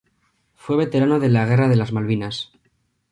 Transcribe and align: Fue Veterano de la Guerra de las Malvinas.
Fue 0.55 0.77
Veterano 0.77 1.19
de 1.19 1.29
la 1.29 1.45
Guerra 1.45 1.67
de 1.69 1.75
las 1.75 1.91
Malvinas. 1.91 2.51